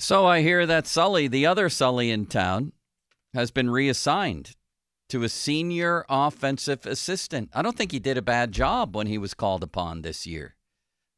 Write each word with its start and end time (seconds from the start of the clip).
So 0.00 0.26
I 0.26 0.42
hear 0.42 0.64
that 0.64 0.86
Sully, 0.86 1.26
the 1.26 1.44
other 1.44 1.68
Sully 1.68 2.12
in 2.12 2.26
town, 2.26 2.72
has 3.34 3.50
been 3.50 3.68
reassigned 3.68 4.54
to 5.08 5.24
a 5.24 5.28
senior 5.28 6.04
offensive 6.08 6.86
assistant. 6.86 7.50
I 7.52 7.62
don't 7.62 7.76
think 7.76 7.90
he 7.90 7.98
did 7.98 8.16
a 8.16 8.22
bad 8.22 8.52
job 8.52 8.94
when 8.94 9.08
he 9.08 9.18
was 9.18 9.34
called 9.34 9.64
upon 9.64 10.02
this 10.02 10.24
year. 10.24 10.54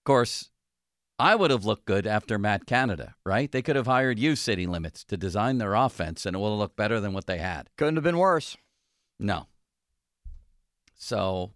Of 0.00 0.04
course, 0.04 0.48
I 1.18 1.34
would 1.34 1.50
have 1.50 1.66
looked 1.66 1.84
good 1.84 2.06
after 2.06 2.38
Matt 2.38 2.64
Canada, 2.64 3.16
right? 3.26 3.52
They 3.52 3.60
could 3.60 3.76
have 3.76 3.86
hired 3.86 4.18
you, 4.18 4.34
City 4.34 4.66
Limits, 4.66 5.04
to 5.04 5.18
design 5.18 5.58
their 5.58 5.74
offense, 5.74 6.24
and 6.24 6.34
it 6.34 6.38
would 6.38 6.48
have 6.48 6.58
looked 6.58 6.76
better 6.76 7.00
than 7.00 7.12
what 7.12 7.26
they 7.26 7.38
had. 7.38 7.68
Couldn't 7.76 7.96
have 7.96 8.04
been 8.04 8.16
worse. 8.16 8.56
No. 9.18 9.46
So, 10.94 11.52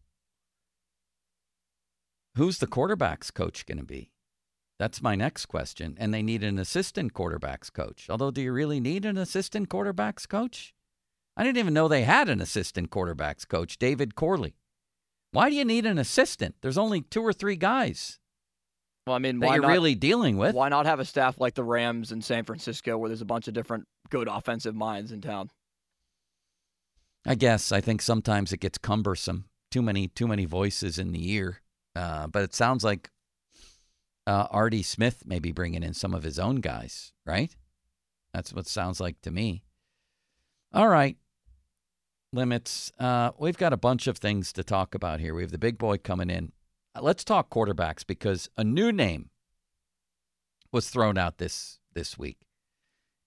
who's 2.37 2.59
the 2.59 2.67
quarterback's 2.67 3.31
coach 3.31 3.65
going 3.65 3.79
to 3.79 3.85
be? 3.85 4.11
That's 4.85 5.01
my 5.01 5.15
next 5.15 5.47
question. 5.47 5.97
And 5.99 6.13
they 6.13 6.21
need 6.21 6.45
an 6.45 6.59
assistant 6.59 7.15
quarterbacks 7.15 7.73
coach. 7.73 8.11
Although, 8.11 8.31
do 8.31 8.43
you 8.43 8.53
really 8.53 8.81
need 8.81 9.07
an 9.07 9.17
assistant 9.17 9.71
quarterbacks 9.71 10.29
coach? 10.29 10.75
I 11.39 11.43
didn't 11.43 11.57
even 11.57 11.73
know 11.73 11.89
they 11.89 12.03
had 12.03 12.29
an 12.29 12.43
assistant 12.43 12.91
quarterbacks 12.91 13.49
coach, 13.49 13.79
David 13.79 14.15
Corley. 14.15 14.57
Why 15.31 15.49
do 15.49 15.57
you 15.57 15.65
need 15.65 15.87
an 15.87 15.97
assistant? 15.97 16.57
There's 16.61 16.77
only 16.77 17.01
two 17.01 17.23
or 17.23 17.33
three 17.33 17.57
guys 17.57 18.19
Well, 19.07 19.17
I 19.17 19.21
mean, 19.21 19.41
why 19.41 19.55
you're 19.55 19.63
not, 19.63 19.71
really 19.71 19.95
dealing 19.95 20.37
with. 20.37 20.55
why 20.55 20.69
not 20.69 20.85
have 20.85 21.01
a 21.01 21.07
staff 21.07 21.41
like 21.41 21.55
the 21.55 21.65
Rams 21.65 22.13
in 22.13 22.21
San 22.21 22.45
Francisco 22.45 22.99
where 22.99 23.09
there's 23.09 23.23
a 23.23 23.25
bunch 23.25 23.49
of 23.49 23.55
different 23.55 23.87
good 24.11 24.29
offensive 24.29 24.75
minds 24.75 25.13
in 25.13 25.23
town? 25.23 25.49
I 27.25 27.37
guess 27.37 27.73
I 27.73 27.81
think 27.81 28.03
sometimes 28.03 28.53
it 28.53 28.61
gets 28.61 28.77
cumbersome. 28.77 29.47
Too 29.71 29.81
many, 29.81 30.09
too 30.09 30.29
many 30.29 30.45
voices 30.45 30.99
in 30.99 31.13
the 31.13 31.31
ear. 31.31 31.63
Uh, 31.97 32.27
but 32.27 32.43
it 32.43 32.55
sounds 32.55 32.85
like 32.85 33.09
uh, 34.27 34.47
Artie 34.51 34.83
Smith 34.83 35.25
may 35.27 35.39
be 35.39 35.53
bringing 35.53 35.83
in 35.83 35.95
some 35.95 36.15
of 36.15 36.23
his 36.23 36.39
own 36.39 36.57
guys, 36.57 37.13
right? 37.27 37.55
That's 38.33 38.53
what 38.53 38.67
it 38.67 38.69
sounds 38.69 39.01
like 39.01 39.21
to 39.23 39.31
me. 39.31 39.63
All 40.73 40.89
right, 40.89 41.17
limits. 42.33 42.93
Uh, 42.99 43.31
we've 43.39 43.59
got 43.59 43.73
a 43.73 43.79
bunch 43.79 44.07
of 44.07 44.19
things 44.19 44.53
to 44.55 44.65
talk 44.65 44.95
about 44.95 45.21
here. 45.21 45.35
We 45.35 45.43
have 45.43 45.53
the 45.53 45.59
big 45.59 45.79
boy 45.79 45.99
coming 45.99 46.31
in. 46.31 46.53
Uh, 46.95 47.03
Let's 47.03 47.25
talk 47.25 47.51
quarterbacks 47.51 48.07
because 48.07 48.49
a 48.57 48.65
new 48.65 48.91
name 48.91 49.31
was 50.73 50.91
thrown 50.91 51.17
out 51.17 51.39
this 51.39 51.79
this 51.93 52.19
week 52.19 52.39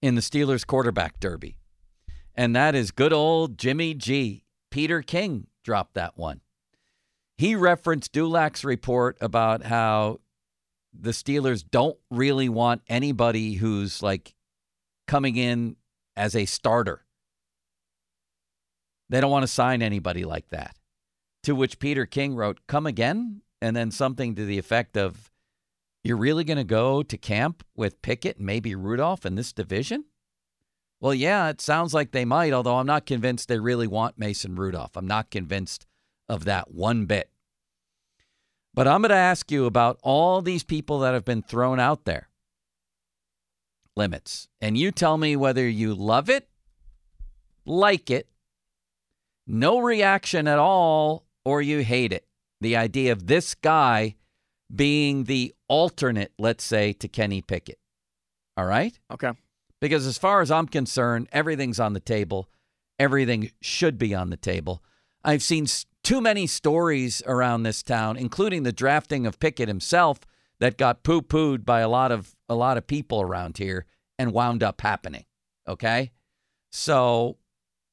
in 0.01 0.15
the 0.15 0.21
Steelers 0.21 0.67
quarterback 0.67 1.19
derby, 1.19 1.57
and 2.35 2.55
that 2.55 2.75
is 2.75 2.91
good 2.91 3.13
old 3.13 3.57
Jimmy 3.57 3.93
G. 3.93 4.43
Peter 4.71 5.01
King 5.01 5.47
dropped 5.63 5.93
that 5.93 6.17
one. 6.17 6.41
He 7.37 7.55
referenced 7.55 8.11
Dulac's 8.11 8.65
report 8.65 9.17
about 9.21 9.63
how 9.63 10.19
the 10.93 11.11
Steelers 11.11 11.63
don't 11.69 11.97
really 12.09 12.49
want 12.49 12.81
anybody 12.87 13.55
who's 13.55 14.01
like 14.01 14.35
coming 15.07 15.35
in 15.35 15.75
as 16.15 16.35
a 16.35 16.45
starter. 16.45 17.05
They 19.09 19.21
don't 19.21 19.31
want 19.31 19.43
to 19.43 19.47
sign 19.47 19.81
anybody 19.81 20.25
like 20.25 20.49
that. 20.49 20.75
To 21.43 21.55
which 21.55 21.79
Peter 21.79 22.05
King 22.05 22.35
wrote, 22.35 22.59
Come 22.67 22.85
again? 22.85 23.41
And 23.61 23.75
then 23.75 23.89
something 23.89 24.35
to 24.35 24.45
the 24.45 24.57
effect 24.57 24.97
of, 24.97 25.31
You're 26.03 26.17
really 26.17 26.43
going 26.43 26.57
to 26.57 26.63
go 26.63 27.03
to 27.03 27.17
camp 27.17 27.63
with 27.75 28.01
Pickett 28.01 28.37
and 28.37 28.45
maybe 28.45 28.75
Rudolph 28.75 29.25
in 29.25 29.35
this 29.35 29.53
division? 29.53 30.05
Well, 30.99 31.13
yeah, 31.13 31.49
it 31.49 31.61
sounds 31.61 31.93
like 31.93 32.11
they 32.11 32.25
might, 32.25 32.53
although 32.53 32.77
I'm 32.77 32.87
not 32.87 33.05
convinced 33.05 33.47
they 33.47 33.59
really 33.59 33.87
want 33.87 34.17
Mason 34.17 34.55
Rudolph. 34.55 34.97
I'm 34.97 35.07
not 35.07 35.29
convinced 35.29 35.85
of 36.27 36.45
that 36.45 36.71
one 36.71 37.05
bit. 37.05 37.29
But 38.77 38.87
I'm 38.87 39.01
going 39.01 39.09
to 39.09 39.15
ask 39.15 39.51
you 39.51 39.65
about 39.65 39.97
all 40.03 40.43
these 40.43 40.63
people 40.63 40.99
that 40.99 41.15
have 41.15 41.25
been 41.25 41.41
thrown 41.41 41.79
out 41.79 42.05
there. 42.05 42.29
Limits. 43.95 44.49
And 44.61 44.77
you 44.77 44.91
tell 44.91 45.17
me 45.17 45.35
whether 45.35 45.67
you 45.67 45.95
love 45.95 46.29
it, 46.29 46.47
like 47.65 48.11
it, 48.11 48.29
no 49.47 49.79
reaction 49.79 50.47
at 50.47 50.59
all, 50.59 51.25
or 51.43 51.59
you 51.59 51.79
hate 51.79 52.13
it. 52.13 52.27
The 52.61 52.75
idea 52.75 53.13
of 53.13 53.25
this 53.25 53.55
guy 53.55 54.15
being 54.73 55.23
the 55.23 55.55
alternate, 55.67 56.33
let's 56.37 56.63
say, 56.63 56.93
to 56.93 57.07
Kenny 57.07 57.41
Pickett. 57.41 57.79
All 58.57 58.67
right? 58.67 58.99
Okay. 59.11 59.31
Because 59.81 60.05
as 60.05 60.19
far 60.19 60.41
as 60.41 60.51
I'm 60.51 60.67
concerned, 60.67 61.29
everything's 61.31 61.79
on 61.79 61.93
the 61.93 61.99
table. 61.99 62.47
Everything 62.99 63.49
should 63.59 63.97
be 63.97 64.13
on 64.13 64.29
the 64.29 64.37
table. 64.37 64.83
I've 65.23 65.41
seen 65.41 65.65
too 66.07 66.21
many 66.21 66.47
stories 66.47 67.21
around 67.25 67.63
this 67.63 67.83
town, 67.83 68.15
including 68.15 68.63
the 68.63 68.71
drafting 68.71 69.27
of 69.27 69.41
Pickett 69.41 69.67
himself, 69.67 70.21
that 70.57 70.77
got 70.77 71.03
poo-pooed 71.03 71.65
by 71.65 71.81
a 71.81 71.89
lot 71.89 72.13
of 72.13 72.33
a 72.47 72.55
lot 72.55 72.77
of 72.77 72.87
people 72.87 73.21
around 73.21 73.57
here 73.57 73.85
and 74.17 74.31
wound 74.31 74.63
up 74.63 74.79
happening. 74.79 75.25
Okay, 75.67 76.11
so 76.71 77.35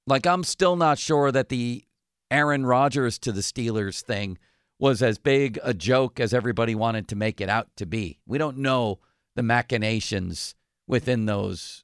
like 0.06 0.28
I'm 0.28 0.44
still 0.44 0.76
not 0.76 0.96
sure 0.96 1.32
that 1.32 1.48
the 1.48 1.84
Aaron 2.30 2.64
Rodgers 2.64 3.18
to 3.18 3.32
the 3.32 3.40
Steelers 3.40 4.00
thing 4.00 4.38
was 4.78 5.02
as 5.02 5.18
big 5.18 5.58
a 5.64 5.74
joke 5.74 6.20
as 6.20 6.32
everybody 6.32 6.76
wanted 6.76 7.08
to 7.08 7.16
make 7.16 7.40
it 7.40 7.48
out 7.48 7.66
to 7.78 7.84
be. 7.84 8.20
We 8.26 8.38
don't 8.38 8.58
know 8.58 9.00
the 9.34 9.42
machinations 9.42 10.54
within 10.86 11.26
those 11.26 11.82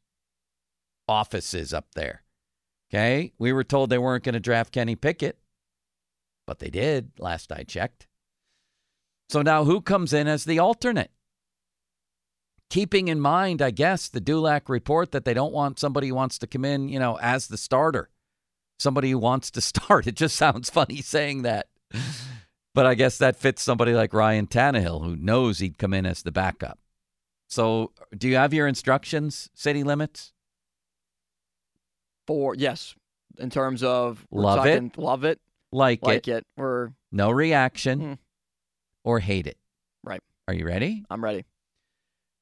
offices 1.09 1.75
up 1.75 1.89
there. 1.97 2.23
Okay. 2.89 3.33
We 3.37 3.53
were 3.53 3.65
told 3.65 3.91
they 3.91 3.99
weren't 3.99 4.23
going 4.23 4.35
to 4.35 4.41
draft 4.41 4.73
Kenny 4.73 4.95
Pickett, 4.95 5.37
but 6.51 6.59
they 6.59 6.69
did 6.69 7.13
last 7.21 7.53
I 7.53 7.63
checked. 7.63 8.09
So 9.29 9.41
now 9.41 9.63
who 9.63 9.81
comes 9.81 10.13
in 10.13 10.27
as 10.27 10.45
the 10.45 10.59
alternate? 10.59 11.13
Keeping 12.71 13.07
in 13.07 13.21
mind, 13.21 13.63
I 13.63 13.71
guess, 13.71 14.09
the 14.09 14.21
Dulac 14.21 14.69
report 14.69 15.13
that 15.13 15.25
they 15.25 15.33
don't 15.33 15.53
want 15.53 15.79
somebody 15.79 16.09
who 16.09 16.17
wants 16.17 16.39
to 16.39 16.49
come 16.49 16.65
in, 16.65 16.89
you 16.89 16.99
know, 16.99 17.21
as 17.23 17.47
the 17.47 17.57
starter. 17.57 18.11
Somebody 18.81 19.13
who 19.13 19.19
wants 19.19 19.53
to 19.53 19.61
start. 19.61 20.09
It 20.09 20.17
just 20.17 20.35
sounds 20.35 20.71
funny 20.71 21.03
saying 21.03 21.43
that. 21.43 21.69
But 22.75 22.85
I 22.85 22.95
guess 22.95 23.17
that 23.19 23.37
fits 23.37 23.63
somebody 23.63 23.93
like 23.93 24.13
Ryan 24.13 24.49
Tannehill, 24.49 25.05
who 25.05 25.15
knows 25.15 25.61
he'd 25.61 25.79
come 25.79 25.95
in 25.95 26.05
as 26.05 26.25
the 26.25 26.33
backup. 26.33 26.81
So, 27.49 27.93
do 28.19 28.29
you 28.29 28.35
have 28.35 28.53
your 28.53 28.67
instructions, 28.67 29.51
city 29.55 29.85
limits? 29.85 30.33
For 32.27 32.57
yes, 32.57 32.97
in 33.39 33.51
terms 33.51 33.83
of 33.83 34.27
Love 34.31 34.67
it. 34.67 34.99
love 34.99 35.25
it, 35.25 35.41
Like, 35.73 36.01
like 36.03 36.27
it, 36.29 36.39
it. 36.39 36.47
We're 36.57 36.91
no 37.13 37.31
reaction, 37.31 38.01
Hmm. 38.01 38.13
or 39.05 39.21
hate 39.21 39.47
it. 39.47 39.57
right. 40.03 40.23
Are 40.49 40.55
you 40.55 40.67
ready? 40.67 41.05
I'm 41.11 41.23
ready. 41.23 41.45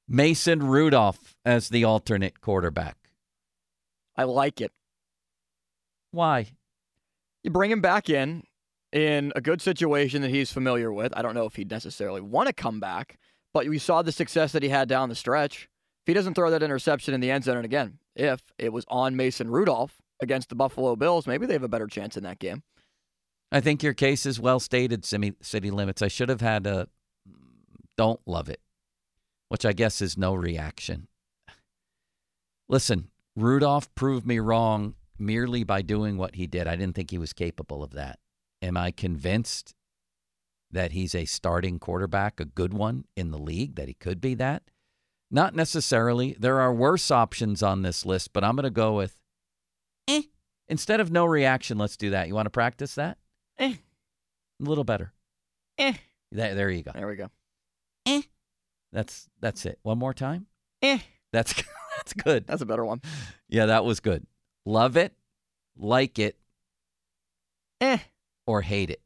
Mason 0.08 0.60
Rudolph 0.66 1.36
as 1.44 1.68
the 1.68 1.84
alternate 1.84 2.40
quarterback. 2.40 2.96
I 4.16 4.24
like 4.24 4.60
it. 4.60 4.72
Why? 6.10 6.46
You 7.44 7.50
bring 7.50 7.70
him 7.70 7.80
back 7.82 8.08
in 8.08 8.44
in 8.92 9.32
a 9.36 9.40
good 9.42 9.60
situation 9.60 10.22
that 10.22 10.30
he's 10.30 10.50
familiar 10.52 10.90
with. 10.92 11.12
I 11.16 11.22
don't 11.22 11.34
know 11.34 11.44
if 11.44 11.56
he'd 11.56 11.70
necessarily 11.70 12.20
want 12.22 12.46
to 12.46 12.54
come 12.54 12.80
back, 12.80 13.18
but 13.52 13.66
we 13.68 13.78
saw 13.78 14.00
the 14.02 14.12
success 14.12 14.52
that 14.52 14.62
he 14.62 14.70
had 14.70 14.88
down 14.88 15.10
the 15.10 15.14
stretch. 15.14 15.68
If 16.04 16.06
he 16.06 16.14
doesn't 16.14 16.34
throw 16.34 16.50
that 16.50 16.62
interception 16.62 17.12
in 17.12 17.20
the 17.20 17.30
end 17.30 17.44
zone, 17.44 17.56
and 17.56 17.66
again, 17.66 17.98
if 18.16 18.40
it 18.58 18.72
was 18.72 18.86
on 18.88 19.14
Mason 19.16 19.50
Rudolph 19.50 20.00
against 20.20 20.48
the 20.48 20.54
Buffalo 20.54 20.96
Bills, 20.96 21.26
maybe 21.26 21.44
they 21.44 21.52
have 21.52 21.62
a 21.62 21.68
better 21.68 21.86
chance 21.86 22.16
in 22.16 22.22
that 22.24 22.38
game. 22.38 22.62
I 23.50 23.60
think 23.60 23.82
your 23.82 23.94
case 23.94 24.26
is 24.26 24.38
well 24.38 24.60
stated, 24.60 25.04
City 25.04 25.70
Limits. 25.70 26.02
I 26.02 26.08
should 26.08 26.28
have 26.28 26.40
had 26.40 26.66
a 26.66 26.88
don't 27.96 28.20
love 28.26 28.48
it. 28.48 28.60
which 29.48 29.64
I 29.64 29.72
guess 29.72 30.00
is 30.00 30.16
no 30.16 30.34
reaction. 30.34 31.08
Listen, 32.68 33.08
Rudolph 33.34 33.92
proved 33.94 34.26
me 34.26 34.38
wrong 34.38 34.94
merely 35.18 35.64
by 35.64 35.82
doing 35.82 36.16
what 36.16 36.34
he 36.34 36.46
did. 36.46 36.66
I 36.66 36.76
didn't 36.76 36.94
think 36.94 37.10
he 37.10 37.18
was 37.18 37.32
capable 37.32 37.82
of 37.82 37.92
that. 37.92 38.18
Am 38.60 38.76
I 38.76 38.90
convinced 38.90 39.74
that 40.70 40.92
he's 40.92 41.14
a 41.14 41.24
starting 41.24 41.78
quarterback, 41.78 42.40
a 42.40 42.44
good 42.44 42.74
one 42.74 43.04
in 43.16 43.30
the 43.30 43.38
league, 43.38 43.76
that 43.76 43.88
he 43.88 43.94
could 43.94 44.20
be 44.20 44.34
that? 44.34 44.64
Not 45.30 45.54
necessarily. 45.54 46.36
There 46.38 46.60
are 46.60 46.72
worse 46.72 47.10
options 47.10 47.62
on 47.62 47.82
this 47.82 48.04
list, 48.04 48.32
but 48.32 48.44
I'm 48.44 48.56
going 48.56 48.64
to 48.64 48.70
go 48.70 48.94
with 48.94 49.16
eh. 50.08 50.22
Instead 50.68 51.00
of 51.00 51.10
no 51.10 51.24
reaction, 51.24 51.78
let's 51.78 51.96
do 51.96 52.10
that. 52.10 52.28
You 52.28 52.34
want 52.34 52.46
to 52.46 52.50
practice 52.50 52.94
that? 52.96 53.16
Eh. 53.58 53.74
A 53.74 54.64
little 54.64 54.84
better. 54.84 55.12
Eh. 55.78 55.94
There, 56.32 56.54
there 56.54 56.70
you 56.70 56.82
go. 56.82 56.92
There 56.94 57.06
we 57.06 57.16
go. 57.16 57.28
Eh. 58.06 58.22
That's 58.92 59.28
that's 59.40 59.66
it. 59.66 59.78
One 59.82 59.98
more 59.98 60.14
time. 60.14 60.46
Eh. 60.82 60.98
That's 61.32 61.54
that's 61.96 62.12
good. 62.14 62.46
That's 62.46 62.62
a 62.62 62.66
better 62.66 62.84
one. 62.84 63.00
Yeah, 63.48 63.66
that 63.66 63.84
was 63.84 64.00
good. 64.00 64.26
Love 64.66 64.96
it, 64.96 65.12
like 65.76 66.18
it, 66.18 66.38
Eh. 67.80 67.98
or 68.46 68.62
hate 68.62 68.90
it. 68.90 69.00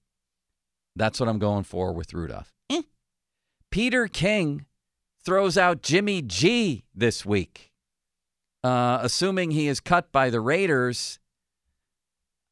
That's 0.96 1.20
what 1.20 1.28
I'm 1.28 1.38
going 1.38 1.64
for 1.64 1.92
with 1.92 2.12
Rudolph. 2.12 2.52
Eh. 2.70 2.82
Peter 3.70 4.08
King 4.08 4.66
throws 5.24 5.56
out 5.56 5.82
Jimmy 5.82 6.20
G 6.22 6.84
this 6.94 7.24
week, 7.24 7.72
uh, 8.64 8.98
assuming 9.02 9.52
he 9.52 9.68
is 9.68 9.80
cut 9.80 10.10
by 10.12 10.30
the 10.30 10.40
Raiders. 10.40 11.18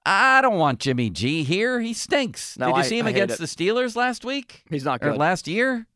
I 0.07 0.41
don't 0.41 0.59
want 0.59 0.79
Jimmy 0.81 1.11
G 1.11 1.43
here. 1.45 1.81
He 1.81 1.93
stinks. 1.93 2.57
No, 2.59 2.67
Did 2.69 2.77
you 2.77 2.83
I- 2.83 2.87
see 2.87 2.99
him 2.99 3.07
I 3.07 3.11
against 3.11 3.39
the 3.39 3.45
Steelers 3.45 3.97
last 3.97 4.25
week 4.25 4.63
He's 4.71 4.85
not 4.85 5.03
or 5.03 5.11
good. 5.11 5.19
last 5.19 5.47
year? 5.47 5.87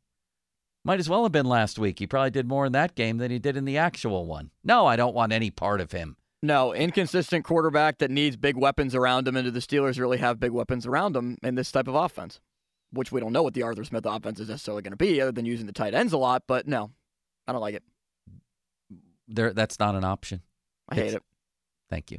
Might 0.84 1.00
as 1.00 1.08
well 1.08 1.22
have 1.22 1.32
been 1.32 1.46
last 1.46 1.78
week. 1.78 1.98
He 1.98 2.06
probably 2.06 2.30
did 2.30 2.46
more 2.46 2.66
in 2.66 2.72
that 2.72 2.94
game 2.94 3.16
than 3.16 3.30
he 3.30 3.38
did 3.38 3.56
in 3.56 3.64
the 3.64 3.78
actual 3.78 4.26
one. 4.26 4.50
No, 4.62 4.84
I 4.86 4.96
don't 4.96 5.14
want 5.14 5.32
any 5.32 5.50
part 5.50 5.80
of 5.80 5.92
him. 5.92 6.16
No, 6.42 6.74
inconsistent 6.74 7.42
quarterback 7.46 7.96
that 7.98 8.10
needs 8.10 8.36
big 8.36 8.54
weapons 8.58 8.94
around 8.94 9.26
him, 9.26 9.34
and 9.36 9.46
do 9.46 9.50
the 9.50 9.60
Steelers 9.60 9.98
really 9.98 10.18
have 10.18 10.38
big 10.38 10.50
weapons 10.50 10.84
around 10.86 11.16
him 11.16 11.38
in 11.42 11.54
this 11.54 11.72
type 11.72 11.88
of 11.88 11.94
offense? 11.94 12.38
Which 12.92 13.10
we 13.10 13.18
don't 13.18 13.32
know 13.32 13.42
what 13.42 13.54
the 13.54 13.62
Arthur 13.62 13.82
Smith 13.82 14.04
offense 14.04 14.38
is 14.38 14.50
necessarily 14.50 14.82
going 14.82 14.92
to 14.92 14.96
be, 14.98 15.22
other 15.22 15.32
than 15.32 15.46
using 15.46 15.64
the 15.66 15.72
tight 15.72 15.94
ends 15.94 16.12
a 16.12 16.18
lot. 16.18 16.42
But 16.46 16.68
no, 16.68 16.90
I 17.48 17.52
don't 17.52 17.62
like 17.62 17.76
it. 17.76 17.82
There, 19.26 19.54
that's 19.54 19.78
not 19.78 19.94
an 19.94 20.04
option. 20.04 20.42
I 20.90 20.96
hate 20.96 21.00
It's- 21.06 21.14
it. 21.16 21.22
Thank 21.88 22.10
you. 22.10 22.18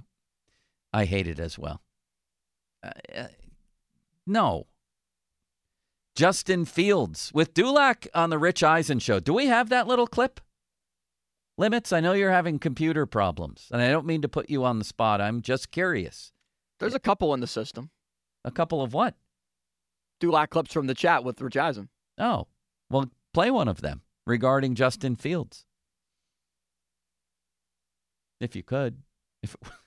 I 0.95 1.03
hate 1.03 1.27
it 1.27 1.42
as 1.42 1.59
well. 1.59 1.81
Uh, 2.81 2.92
uh, 3.13 3.27
no. 4.25 4.68
Justin 6.15 6.63
Fields 6.63 7.31
with 7.33 7.53
Dulac 7.53 8.07
on 8.13 8.30
the 8.30 8.38
Rich 8.38 8.63
Eisen 8.63 9.00
show. 9.00 9.19
Do 9.19 9.33
we 9.33 9.47
have 9.47 9.68
that 9.68 9.88
little 9.88 10.07
clip? 10.07 10.39
Limits, 11.57 11.92
I 11.92 12.00
know 12.00 12.13
you're 12.13 12.31
having 12.31 12.59
computer 12.59 13.06
problems, 13.06 13.68
and 13.74 13.81
I 13.81 13.89
don't 13.89 14.06
mean 14.06 14.21
to 14.21 14.30
put 14.30 14.50
you 14.50 14.63
on 14.63 14.80
the 14.80 14.86
spot. 14.86 15.19
I'm 15.19 15.42
just 15.42 15.69
curious. 15.69 16.31
There's 16.80 16.95
a 16.95 17.00
couple 17.00 17.33
in 17.33 17.42
the 17.42 17.47
system. 17.47 17.89
A 18.45 18.51
couple 18.51 18.81
of 18.81 18.94
what? 18.94 19.15
Dulac 20.21 20.50
clips 20.50 20.71
from 20.71 20.88
the 20.88 20.94
chat 20.94 21.25
with 21.25 21.42
Rich 21.42 21.57
Eisen. 21.57 21.89
Oh, 22.18 22.47
well, 22.89 23.12
play 23.33 23.51
one 23.51 23.68
of 23.68 23.81
them 23.81 24.01
regarding 24.25 24.75
Justin 24.75 25.18
Fields. 25.18 25.65
If 28.39 28.56
you 28.56 28.63
could, 28.63 29.00
if 29.44 29.57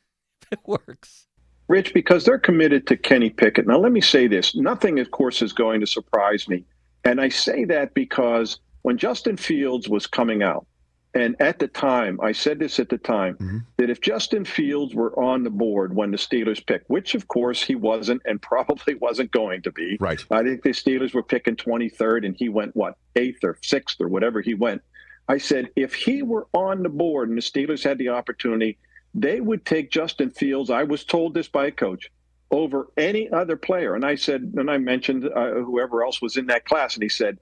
it, 0.52 0.60
works. 0.66 1.26
Rich, 1.68 1.92
because 1.92 2.24
they're 2.24 2.38
committed 2.38 2.86
to 2.86 2.96
Kenny 2.96 3.30
Pickett. 3.30 3.66
Now, 3.66 3.78
let 3.78 3.92
me 3.92 4.00
say 4.00 4.26
this 4.26 4.54
nothing, 4.54 4.98
of 4.98 5.10
course, 5.10 5.42
is 5.42 5.52
going 5.52 5.80
to 5.80 5.86
surprise 5.86 6.48
me. 6.48 6.64
And 7.04 7.20
I 7.20 7.28
say 7.28 7.64
that 7.66 7.94
because 7.94 8.58
when 8.82 8.98
Justin 8.98 9.36
Fields 9.36 9.88
was 9.88 10.06
coming 10.06 10.42
out, 10.42 10.66
and 11.14 11.36
at 11.40 11.58
the 11.58 11.68
time, 11.68 12.20
I 12.22 12.32
said 12.32 12.58
this 12.58 12.78
at 12.78 12.90
the 12.90 12.98
time, 12.98 13.34
mm-hmm. 13.34 13.58
that 13.78 13.90
if 13.90 14.00
Justin 14.00 14.44
Fields 14.44 14.94
were 14.94 15.18
on 15.18 15.42
the 15.42 15.50
board 15.50 15.94
when 15.94 16.10
the 16.10 16.18
Steelers 16.18 16.64
picked, 16.64 16.88
which 16.90 17.14
of 17.14 17.28
course 17.28 17.62
he 17.62 17.74
wasn't 17.74 18.22
and 18.24 18.40
probably 18.42 18.94
wasn't 18.94 19.30
going 19.30 19.62
to 19.62 19.72
be. 19.72 19.96
Right. 20.00 20.22
I 20.30 20.42
think 20.42 20.62
the 20.62 20.70
Steelers 20.70 21.14
were 21.14 21.22
picking 21.22 21.56
23rd 21.56 22.26
and 22.26 22.36
he 22.36 22.48
went, 22.48 22.76
what, 22.76 22.96
eighth 23.16 23.42
or 23.42 23.58
sixth 23.62 24.00
or 24.00 24.08
whatever 24.08 24.40
he 24.40 24.54
went. 24.54 24.82
I 25.28 25.38
said, 25.38 25.70
if 25.76 25.94
he 25.94 26.22
were 26.22 26.46
on 26.54 26.82
the 26.82 26.88
board 26.88 27.28
and 27.28 27.36
the 27.36 27.42
Steelers 27.42 27.84
had 27.84 27.98
the 27.98 28.10
opportunity, 28.10 28.78
they 29.14 29.40
would 29.40 29.64
take 29.64 29.90
Justin 29.90 30.30
Fields. 30.30 30.70
I 30.70 30.84
was 30.84 31.04
told 31.04 31.34
this 31.34 31.48
by 31.48 31.66
a 31.66 31.70
coach 31.70 32.10
over 32.50 32.88
any 32.96 33.30
other 33.30 33.56
player. 33.56 33.94
And 33.94 34.04
I 34.04 34.14
said, 34.14 34.52
and 34.56 34.70
I 34.70 34.78
mentioned 34.78 35.28
uh, 35.28 35.54
whoever 35.54 36.04
else 36.04 36.22
was 36.22 36.36
in 36.36 36.46
that 36.46 36.64
class. 36.64 36.94
And 36.94 37.02
he 37.02 37.08
said, 37.08 37.38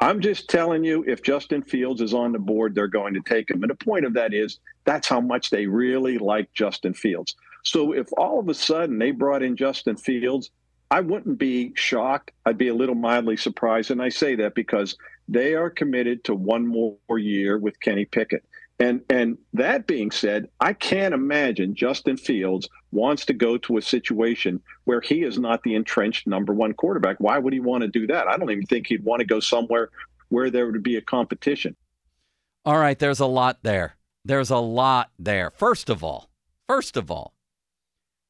I'm 0.00 0.20
just 0.20 0.48
telling 0.48 0.84
you, 0.84 1.04
if 1.06 1.22
Justin 1.22 1.62
Fields 1.62 2.00
is 2.00 2.14
on 2.14 2.32
the 2.32 2.38
board, 2.38 2.74
they're 2.74 2.86
going 2.86 3.14
to 3.14 3.20
take 3.20 3.50
him. 3.50 3.62
And 3.62 3.70
the 3.70 3.84
point 3.84 4.04
of 4.04 4.14
that 4.14 4.34
is 4.34 4.58
that's 4.84 5.08
how 5.08 5.20
much 5.20 5.50
they 5.50 5.66
really 5.66 6.18
like 6.18 6.52
Justin 6.52 6.94
Fields. 6.94 7.34
So 7.64 7.92
if 7.92 8.06
all 8.16 8.38
of 8.38 8.48
a 8.48 8.54
sudden 8.54 8.98
they 8.98 9.10
brought 9.10 9.42
in 9.42 9.56
Justin 9.56 9.96
Fields, 9.96 10.50
I 10.90 11.00
wouldn't 11.00 11.38
be 11.38 11.72
shocked. 11.74 12.30
I'd 12.44 12.58
be 12.58 12.68
a 12.68 12.74
little 12.74 12.94
mildly 12.94 13.36
surprised. 13.36 13.90
And 13.90 14.00
I 14.00 14.10
say 14.10 14.36
that 14.36 14.54
because 14.54 14.96
they 15.28 15.54
are 15.54 15.70
committed 15.70 16.24
to 16.24 16.34
one 16.34 16.66
more 16.66 17.18
year 17.18 17.58
with 17.58 17.80
Kenny 17.80 18.04
Pickett. 18.04 18.44
And 18.78 19.00
and 19.08 19.38
that 19.54 19.86
being 19.86 20.10
said, 20.10 20.48
I 20.60 20.74
can't 20.74 21.14
imagine 21.14 21.74
Justin 21.74 22.16
Fields 22.18 22.68
wants 22.92 23.24
to 23.26 23.32
go 23.32 23.56
to 23.58 23.78
a 23.78 23.82
situation 23.82 24.60
where 24.84 25.00
he 25.00 25.22
is 25.22 25.38
not 25.38 25.62
the 25.62 25.74
entrenched 25.74 26.26
number 26.26 26.52
one 26.52 26.74
quarterback. 26.74 27.16
Why 27.18 27.38
would 27.38 27.54
he 27.54 27.60
want 27.60 27.82
to 27.82 27.88
do 27.88 28.06
that? 28.08 28.28
I 28.28 28.36
don't 28.36 28.50
even 28.50 28.66
think 28.66 28.86
he'd 28.86 29.04
want 29.04 29.20
to 29.20 29.26
go 29.26 29.40
somewhere 29.40 29.88
where 30.28 30.50
there 30.50 30.66
would 30.66 30.82
be 30.82 30.96
a 30.96 31.00
competition. 31.00 31.74
All 32.66 32.78
right, 32.78 32.98
there's 32.98 33.20
a 33.20 33.26
lot 33.26 33.60
there. 33.62 33.96
There's 34.24 34.50
a 34.50 34.58
lot 34.58 35.10
there. 35.18 35.50
First 35.50 35.88
of 35.88 36.02
all, 36.02 36.28
first 36.68 36.96
of 36.96 37.10
all, 37.10 37.32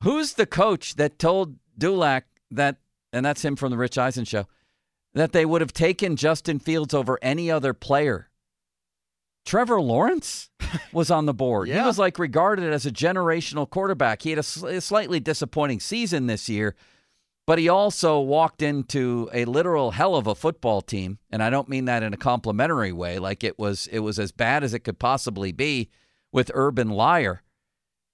who's 0.03 0.35
the 0.35 0.47
coach 0.47 0.97
that 0.97 1.19
told 1.19 1.57
Dulac 1.77 2.27
that, 2.51 2.77
and 3.13 3.25
that's 3.25 3.45
him 3.45 3.57
from 3.57 3.71
the 3.71 3.79
Rich 3.79 3.99
Eisen 3.99 4.27
show, 4.27 4.47
that 5.15 5.33
they 5.33 5.47
would 5.47 5.63
have 5.63 5.73
taken 5.73 6.17
Justin 6.17 6.59
Fields 6.59 6.93
over 6.93 7.19
any 7.23 7.51
other 7.51 7.73
player? 7.73 8.26
Trevor 9.47 9.81
Lawrence 9.81 10.51
was 10.93 11.11
on 11.11 11.27
the 11.27 11.33
board. 11.33 11.69
He 11.69 11.75
was 11.81 11.99
like 11.99 12.19
regarded 12.19 12.73
as 12.73 12.85
a 12.85 12.91
generational 12.91 13.71
quarterback. 13.71 14.23
He 14.23 14.31
had 14.31 14.41
a, 14.41 14.43
sl- 14.43 14.67
a 14.67 14.81
slightly 14.81 15.21
disappointing 15.21 15.79
season 15.79 16.27
this 16.27 16.49
year, 16.49 16.75
but 17.47 17.61
he 17.61 17.69
also 17.69 18.19
walked 18.19 18.61
into 18.61 19.31
a 19.33 19.45
literal 19.45 19.93
hell 19.93 20.17
of 20.17 20.27
a 20.27 20.35
football 20.35 20.83
team, 20.83 21.21
and 21.31 21.45
I 21.45 21.51
don't 21.51 21.69
mean 21.69 21.85
that 21.85 22.03
in 22.03 22.13
a 22.13 22.19
complimentary 22.19 22.93
way. 22.93 23.21
Like 23.21 23.45
it 23.45 23.57
was, 23.57 23.87
it 23.87 24.01
was 24.01 24.19
as 24.19 24.33
bad 24.33 24.65
as 24.65 24.75
it 24.75 24.81
could 24.81 24.99
possibly 24.99 25.53
be 25.53 25.91
with 26.33 26.51
Urban 26.53 26.89
Meyer. 26.89 27.43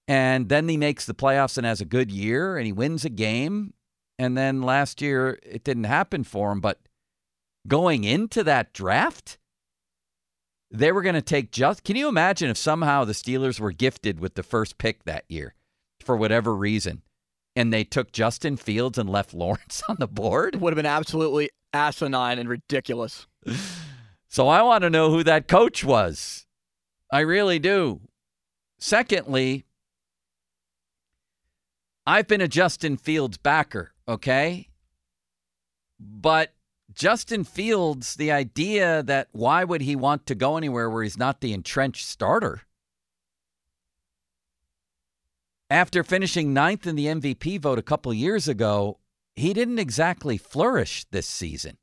And 0.07 0.51
then 0.51 0.69
he 0.69 0.77
makes 0.77 1.07
the 1.07 1.15
playoffs 1.15 1.57
and 1.57 1.67
has 1.67 1.81
a 1.81 1.87
good 1.87 2.11
year, 2.11 2.59
and 2.59 2.67
he 2.67 2.73
wins 2.73 3.07
a 3.07 3.11
game. 3.11 3.73
And 4.19 4.37
then 4.37 4.61
last 4.61 5.01
year 5.01 5.39
it 5.43 5.65
didn't 5.65 5.85
happen 5.85 6.25
for 6.25 6.53
him, 6.53 6.61
but 6.61 6.81
going 7.67 8.05
into 8.05 8.45
that 8.45 8.75
draft, 8.75 9.39
they 10.73 10.91
were 10.91 11.03
going 11.03 11.15
to 11.15 11.23
take 11.23 11.51
just. 11.51 11.85
Can 11.85 11.97
you 11.97 12.09
imagine 12.09 12.51
if 12.51 12.57
somehow 12.57 13.05
the 13.05 13.13
Steelers 13.13 13.61
were 13.61 13.73
gifted 13.73 14.19
with 14.19 14.35
the 14.35 14.43
first 14.43 14.79
pick 14.79 15.05
that 15.05 15.25
year 15.29 15.55
for 16.01 16.17
whatever 16.17 16.55
reason, 16.57 17.03
and 17.55 17.73
they 17.73 17.85
took 17.85 18.11
Justin 18.11 18.57
Fields 18.57 18.99
and 18.99 19.09
left 19.09 19.35
Lawrence 19.35 19.83
on 19.89 19.97
the 19.99 20.09
board? 20.09 20.57
Would 20.57 20.73
have 20.73 20.77
been 20.77 20.87
absolutely 20.87 21.51
asinine 21.73 22.39
and 22.39 22.49
ridiculous. 22.49 23.27
So 24.29 24.49
I 24.49 24.63
want 24.63 24.81
to 24.81 24.89
know 24.89 25.11
who 25.11 25.23
that 25.25 25.47
coach 25.47 25.85
was. 25.85 26.47
I 27.13 27.21
really 27.21 27.59
do. 27.59 28.01
Secondly, 28.79 29.67
I've 32.07 32.27
been 32.29 32.41
a 32.41 32.49
Justin 32.49 32.97
Fields 32.97 33.37
backer, 33.37 33.93
okay? 34.09 34.71
But 36.01 36.55
Justin 36.95 37.45
Fields, 37.45 38.15
the 38.15 38.33
idea 38.33 39.03
that 39.03 39.29
why 39.33 39.65
would 39.65 39.83
he 39.83 39.97
want 39.97 40.27
to 40.27 40.35
go 40.35 40.57
anywhere 40.57 40.91
where 40.91 41.03
he's 41.03 41.19
not 41.19 41.41
the 41.41 41.53
entrenched 41.53 42.07
starter? 42.07 42.63
After 45.71 46.05
finishing 46.05 46.53
ninth 46.53 46.87
in 46.87 46.97
the 46.97 47.07
MVP 47.07 47.61
vote 47.61 47.79
a 47.79 47.83
couple 47.83 48.13
years 48.13 48.47
ago, 48.47 48.99
he 49.35 49.55
didn't 49.55 49.79
exactly 49.79 50.37
flourish 50.37 51.07
this 51.11 51.27
season. 51.27 51.79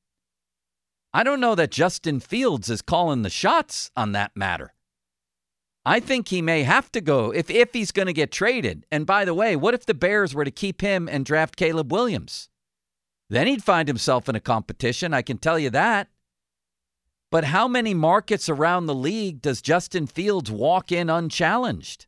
I 1.12 1.24
don't 1.24 1.40
know 1.40 1.56
that 1.56 1.72
Justin 1.72 2.20
Fields 2.20 2.70
is 2.70 2.84
calling 2.84 3.24
the 3.24 3.32
shots 3.32 3.90
on 3.96 4.12
that 4.12 4.36
matter. 4.36 4.74
I 5.86 6.00
think 6.00 6.28
he 6.28 6.42
may 6.44 6.64
have 6.64 6.92
to 6.92 7.02
go 7.02 7.34
if 7.34 7.50
if 7.50 7.74
he's 7.74 7.92
going 7.92 8.06
to 8.06 8.14
get 8.14 8.32
traded. 8.32 8.86
And 8.92 9.08
by 9.08 9.26
the 9.26 9.34
way, 9.34 9.56
what 9.56 9.74
if 9.74 9.88
the 9.88 9.96
Bears 9.96 10.36
were 10.36 10.46
to 10.46 10.52
keep 10.52 10.82
him 10.82 11.10
and 11.10 11.26
draft 11.26 11.56
Caleb 11.56 11.92
Williams? 11.92 12.50
Then 13.30 13.48
he'd 13.48 13.64
find 13.64 13.88
himself 13.88 14.28
in 14.28 14.36
a 14.36 14.40
competition, 14.40 15.14
I 15.14 15.22
can 15.22 15.38
tell 15.38 15.60
you 15.60 15.70
that. 15.70 16.10
But 17.32 17.46
how 17.46 17.68
many 17.68 17.94
markets 17.94 18.50
around 18.50 18.88
the 18.88 18.96
league 18.96 19.42
does 19.42 19.62
Justin 19.62 20.08
Fields 20.08 20.50
walk 20.50 20.92
in 20.92 21.10
unchallenged? 21.10 22.08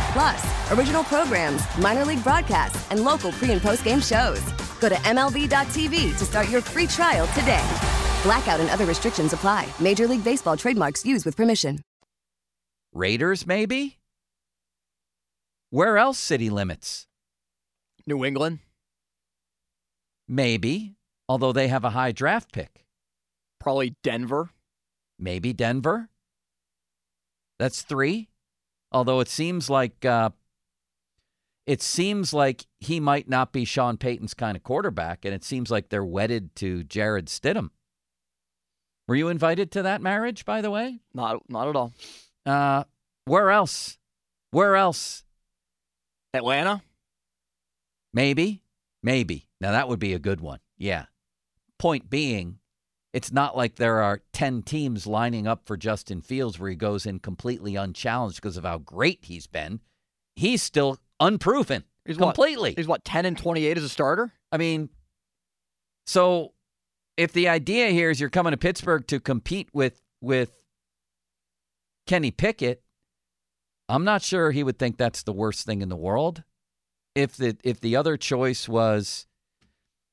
Plus, 0.13 0.71
original 0.71 1.03
programs, 1.03 1.61
minor 1.77 2.05
league 2.05 2.23
broadcasts, 2.23 2.89
and 2.91 3.03
local 3.03 3.31
pre 3.31 3.51
and 3.51 3.61
post 3.61 3.83
game 3.83 4.01
shows. 4.01 4.41
Go 4.79 4.89
to 4.89 4.95
MLB.tv 4.95 6.17
to 6.17 6.25
start 6.25 6.49
your 6.49 6.61
free 6.61 6.87
trial 6.87 7.27
today. 7.27 7.65
Blackout 8.23 8.59
and 8.59 8.69
other 8.69 8.85
restrictions 8.85 9.33
apply. 9.33 9.67
Major 9.79 10.07
League 10.07 10.23
Baseball 10.23 10.57
trademarks 10.57 11.05
used 11.05 11.25
with 11.25 11.35
permission. 11.35 11.79
Raiders, 12.93 13.47
maybe? 13.47 13.99
Where 15.69 15.97
else 15.97 16.19
city 16.19 16.49
limits? 16.49 17.07
New 18.05 18.25
England. 18.25 18.59
Maybe, 20.27 20.95
although 21.29 21.53
they 21.53 21.69
have 21.69 21.85
a 21.85 21.91
high 21.91 22.11
draft 22.11 22.51
pick. 22.51 22.85
Probably 23.59 23.95
Denver. 24.03 24.49
Maybe 25.17 25.53
Denver. 25.53 26.09
That's 27.59 27.83
three. 27.83 28.30
Although 28.91 29.19
it 29.21 29.29
seems 29.29 29.69
like 29.69 30.03
uh, 30.05 30.31
it 31.65 31.81
seems 31.81 32.33
like 32.33 32.65
he 32.79 32.99
might 32.99 33.29
not 33.29 33.51
be 33.53 33.65
Sean 33.65 33.97
Payton's 33.97 34.33
kind 34.33 34.57
of 34.57 34.63
quarterback, 34.63 35.25
and 35.25 35.33
it 35.33 35.43
seems 35.43 35.71
like 35.71 35.89
they're 35.89 36.03
wedded 36.03 36.55
to 36.57 36.83
Jarrett 36.83 37.25
Stidham. 37.25 37.69
Were 39.07 39.15
you 39.15 39.29
invited 39.29 39.71
to 39.71 39.83
that 39.83 40.01
marriage, 40.01 40.45
by 40.45 40.61
the 40.61 40.71
way? 40.71 40.99
Not 41.13 41.49
not 41.49 41.67
at 41.67 41.75
all. 41.75 41.93
Uh, 42.45 42.83
where 43.25 43.51
else? 43.51 43.97
Where 44.51 44.75
else? 44.75 45.23
Atlanta. 46.33 46.81
Maybe, 48.13 48.61
maybe. 49.03 49.47
Now 49.59 49.71
that 49.71 49.87
would 49.87 49.99
be 49.99 50.13
a 50.13 50.19
good 50.19 50.41
one. 50.41 50.59
Yeah. 50.77 51.05
Point 51.77 52.09
being, 52.09 52.59
it's 53.13 53.31
not 53.31 53.57
like 53.57 53.75
there 53.75 54.01
are 54.01 54.21
10 54.33 54.63
teams 54.63 55.05
lining 55.05 55.47
up 55.47 55.65
for 55.65 55.77
Justin 55.77 56.21
Fields 56.21 56.59
where 56.59 56.69
he 56.69 56.75
goes 56.75 57.05
in 57.05 57.19
completely 57.19 57.75
unchallenged 57.75 58.37
because 58.37 58.57
of 58.57 58.63
how 58.63 58.77
great 58.77 59.19
he's 59.23 59.47
been. 59.47 59.81
He's 60.35 60.63
still 60.63 60.97
unproven 61.19 61.83
He's 62.05 62.17
completely. 62.17 62.71
What, 62.71 62.77
he's 62.77 62.87
what 62.87 63.05
10 63.05 63.25
and 63.25 63.37
28 63.37 63.77
as 63.77 63.83
a 63.83 63.89
starter. 63.89 64.33
I 64.51 64.57
mean, 64.57 64.89
so 66.05 66.53
if 67.17 67.31
the 67.33 67.47
idea 67.47 67.89
here 67.89 68.09
is 68.09 68.19
you're 68.19 68.29
coming 68.29 68.51
to 68.51 68.57
Pittsburgh 68.57 69.05
to 69.07 69.19
compete 69.19 69.69
with 69.73 70.01
with 70.19 70.51
Kenny 72.07 72.31
Pickett, 72.31 72.81
I'm 73.87 74.03
not 74.03 74.21
sure 74.21 74.51
he 74.51 74.63
would 74.63 74.79
think 74.79 74.97
that's 74.97 75.23
the 75.23 75.33
worst 75.33 75.65
thing 75.65 75.81
in 75.81 75.89
the 75.89 75.95
world. 75.95 76.43
If 77.13 77.37
the 77.37 77.57
if 77.63 77.79
the 77.79 77.95
other 77.95 78.17
choice 78.17 78.67
was 78.67 79.27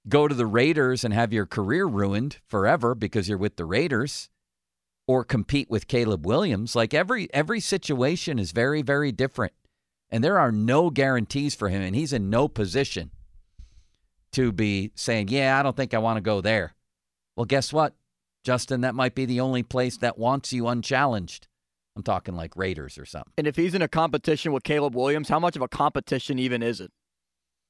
go 0.09 0.29
to 0.29 0.35
the 0.35 0.47
Raiders 0.47 1.05
and 1.05 1.13
have 1.13 1.33
your 1.33 1.47
career 1.47 1.87
ruined 1.87 2.39
forever 2.47 2.95
because 2.95 3.29
you're 3.29 3.39
with 3.39 3.57
the 3.57 3.65
Raiders 3.65 4.29
or 5.07 5.25
compete 5.25 5.71
with 5.71 5.89
Caleb 5.89 6.27
Williams, 6.27 6.77
like 6.77 6.93
every 6.93 7.33
every 7.33 7.61
situation 7.61 8.39
is 8.39 8.53
very 8.53 8.83
very 8.83 9.13
different. 9.13 9.53
And 10.11 10.25
there 10.25 10.39
are 10.39 10.53
no 10.53 10.91
guarantees 10.91 11.55
for 11.55 11.69
him 11.69 11.83
and 11.83 11.95
he's 11.95 12.13
in 12.13 12.31
no 12.31 12.49
position 12.49 13.11
to 14.33 14.53
be 14.53 14.93
saying, 14.95 15.29
"Yeah, 15.29 15.59
I 15.59 15.63
don't 15.63 15.77
think 15.77 15.95
I 15.95 15.99
want 15.99 16.17
to 16.17 16.23
go 16.23 16.41
there." 16.41 16.75
Well, 17.37 17.47
guess 17.47 17.73
what? 17.73 17.95
Justin, 18.45 18.83
that 18.83 18.95
might 18.95 19.15
be 19.15 19.25
the 19.27 19.41
only 19.41 19.63
place 19.63 19.97
that 19.99 20.19
wants 20.19 20.53
you 20.53 20.69
unchallenged. 20.69 21.49
I'm 21.97 22.03
talking 22.03 22.37
like 22.37 22.57
Raiders 22.57 22.97
or 22.97 23.05
something. 23.05 23.33
And 23.37 23.47
if 23.47 23.57
he's 23.57 23.75
in 23.75 23.83
a 23.83 23.89
competition 23.89 24.53
with 24.53 24.63
Caleb 24.63 24.95
Williams, 24.95 25.29
how 25.29 25.41
much 25.41 25.57
of 25.57 25.63
a 25.63 25.69
competition 25.69 26.39
even 26.39 26.63
is 26.63 26.81
it? 26.81 26.93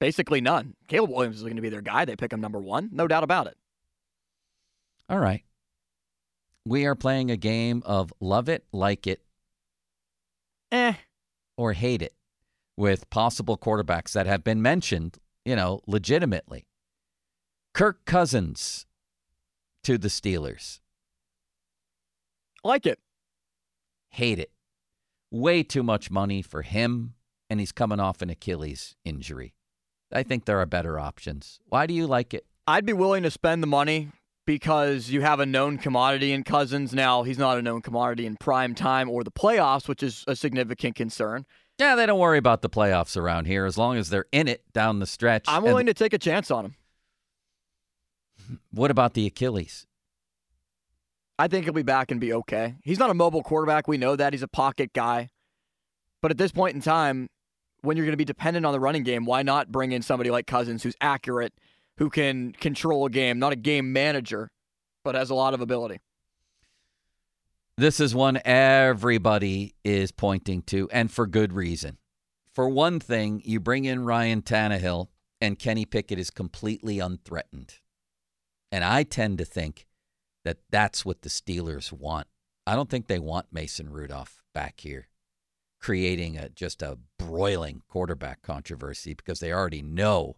Basically 0.01 0.41
none. 0.41 0.75
Caleb 0.87 1.11
Williams 1.11 1.37
is 1.37 1.43
going 1.43 1.57
to 1.57 1.63
be 1.63 1.69
their 1.71 1.81
guy. 1.83 2.05
They 2.05 2.17
pick 2.17 2.33
him 2.33 2.41
number 2.41 2.59
one, 2.61 2.91
no 2.93 3.09
doubt 3.09 3.25
about 3.25 3.47
it. 3.49 3.57
All 5.09 5.19
right. 5.19 5.43
We 6.65 6.87
are 6.87 6.95
playing 6.95 7.31
a 7.31 7.37
game 7.37 7.83
of 7.87 8.13
love 8.21 8.49
it, 8.49 8.65
like 8.73 9.07
it, 9.07 9.23
Eh. 10.71 10.93
or 11.57 11.73
hate 11.73 12.03
it 12.03 12.15
with 12.77 13.09
possible 13.11 13.57
quarterbacks 13.57 14.13
that 14.13 14.27
have 14.27 14.45
been 14.45 14.61
mentioned, 14.61 15.19
you 15.45 15.57
know, 15.57 15.81
legitimately. 15.87 16.67
Kirk 17.75 18.05
Cousins 18.05 18.87
to 19.83 19.97
the 19.99 20.09
Steelers. 20.09 20.81
Like 22.63 22.85
it. 22.87 22.99
Hate 24.11 24.39
it. 24.39 24.53
Way 25.31 25.63
too 25.63 25.83
much 25.83 26.11
money 26.11 26.43
for 26.43 26.63
him, 26.63 27.15
and 27.49 27.61
he's 27.61 27.73
coming 27.73 28.01
off 28.01 28.21
an 28.21 28.31
Achilles 28.31 28.95
injury. 29.05 29.55
I 30.13 30.23
think 30.23 30.45
there 30.45 30.59
are 30.61 30.67
better 30.67 30.99
options. 30.99 31.61
Why 31.69 31.87
do 31.87 31.95
you 31.95 32.07
like 32.07 32.35
it? 32.35 32.47
I'd 32.67 32.87
be 32.87 32.93
willing 32.93 33.23
to 33.23 33.31
spend 33.31 33.63
the 33.63 33.67
money 33.67 34.09
because 34.47 35.11
you 35.11 35.21
have 35.21 35.41
a 35.41 35.47
known 35.47 35.79
commodity 35.79 36.33
in 36.33 36.45
Cousins. 36.45 36.95
Now, 36.95 37.23
he's 37.23 37.39
not 37.39 37.59
a 37.59 37.63
known 37.63 37.83
commodity 37.83 38.25
in 38.25 38.37
prime 38.37 38.75
time 38.75 39.11
or 39.11 39.23
the 39.23 39.31
playoffs, 39.31 39.89
which 39.89 40.03
is 40.03 40.25
a 40.27 40.35
significant 40.35 40.97
concern. 40.97 41.45
Yeah, 41.79 41.95
they 41.95 42.07
don't 42.07 42.19
worry 42.19 42.39
about 42.39 42.63
the 42.63 42.71
playoffs 42.71 43.17
around 43.17 43.47
here 43.47 43.65
as 43.65 43.79
long 43.79 43.97
as 43.97 44.11
they're 44.11 44.27
in 44.33 44.49
it 44.49 44.65
down 44.73 44.99
the 44.99 45.07
stretch. 45.07 45.45
I'm 45.47 45.63
willing 45.63 45.87
and 45.87 45.97
to 45.97 46.05
take 46.05 46.13
a 46.13 46.19
chance 46.19 46.51
on 46.51 46.65
him. 46.65 46.75
What 48.73 48.91
about 48.91 49.15
the 49.15 49.27
Achilles? 49.27 49.87
I 51.39 51.47
think 51.47 51.65
he'll 51.65 51.75
be 51.75 51.83
back 51.83 52.11
and 52.11 52.21
be 52.21 52.33
okay. 52.33 52.77
He's 52.83 52.99
not 52.99 53.11
a 53.11 53.15
mobile 53.15 53.43
quarterback. 53.43 53.87
We 53.87 53.97
know 53.97 54.17
that. 54.17 54.33
He's 54.33 54.43
a 54.43 54.49
pocket 54.49 54.93
guy. 54.93 55.29
But 56.21 56.33
at 56.33 56.39
this 56.39 56.51
point 56.51 56.75
in 56.75 56.81
time, 56.81 57.29
when 57.83 57.97
you're 57.97 58.07
going 58.07 58.13
to 58.13 58.19
be 58.19 58.25
dependent 58.25 58.67
on 58.67 58.73
the 58.73 58.81
running 58.81 59.03
game, 59.03 59.25
why 59.25 59.43
not 59.43 59.71
bring 59.71 59.93
in 59.93 60.03
somebody 60.03 60.31
like 60.31 60.47
Cousins 60.47 60.83
who's 60.83 60.97
accurate, 61.01 61.53
who 61.99 62.11
can 62.11 62.53
control 62.53 63.07
a 63.07 63.11
game, 63.11 63.39
not 63.39 63.53
a 63.53 63.57
game 63.57 63.93
manager, 63.93 64.51
but 65.05 65.15
has 65.15 65.31
a 65.31 65.35
lot 65.35 65.55
of 65.55 65.61
ability? 65.61 66.01
This 67.77 68.01
is 68.01 68.15
one 68.15 68.41
everybody 68.45 69.75
is 69.85 70.11
pointing 70.11 70.63
to, 70.63 70.89
and 70.91 71.11
for 71.11 71.27
good 71.27 71.53
reason. 71.53 71.99
For 72.53 72.69
one 72.69 72.99
thing, 72.99 73.41
you 73.45 73.61
bring 73.61 73.85
in 73.85 74.05
Ryan 74.05 74.43
Tannehill, 74.43 75.07
and 75.41 75.59
Kenny 75.59 75.85
Pickett 75.85 76.19
is 76.19 76.31
completely 76.31 76.99
unthreatened. 76.99 77.75
And 78.73 78.83
I 78.83 79.05
tend 79.05 79.39
to 79.39 79.45
think 79.45 79.87
that 80.45 80.59
that's 80.71 81.05
what 81.05 81.23
the 81.23 81.29
Steelers 81.29 81.93
want. 81.93 82.27
I 82.67 82.75
don't 82.75 82.91
think 82.91 83.07
they 83.07 83.21
want 83.21 83.53
Mason 83.53 83.91
Rudolph 83.91 84.43
back 84.53 84.81
here 84.81 85.08
creating 85.81 86.37
a 86.37 86.49
just 86.49 86.83
a 86.83 86.99
broiling 87.19 87.83
quarterback 87.89 88.43
controversy 88.43 89.15
because 89.15 89.41
they 89.41 89.53
already 89.53 89.83
know. 89.83 90.37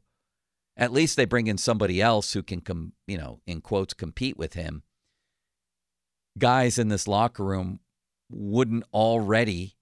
At 0.76 0.92
least 0.92 1.16
they 1.16 1.24
bring 1.24 1.46
in 1.46 1.58
somebody 1.58 2.00
else 2.00 2.32
who 2.32 2.42
can 2.42 2.60
come, 2.60 2.92
you 3.06 3.18
know, 3.18 3.40
in 3.46 3.60
quotes 3.60 3.94
compete 3.94 4.38
with 4.38 4.54
him. 4.54 4.82
Guys 6.38 6.78
in 6.78 6.88
this 6.88 7.08
locker 7.08 7.44
room 7.44 7.80
wouldn't 8.30 8.84
already 8.94 9.76